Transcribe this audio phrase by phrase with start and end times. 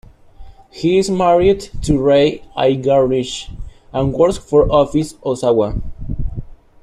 [0.71, 3.51] He is married to Rei Igarashi
[3.93, 5.79] and works for Office Osawa.